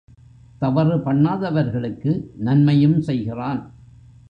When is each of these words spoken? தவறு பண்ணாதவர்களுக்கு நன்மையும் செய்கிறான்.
தவறு 0.59 0.95
பண்ணாதவர்களுக்கு 0.97 2.11
நன்மையும் 2.37 3.01
செய்கிறான். 3.01 3.61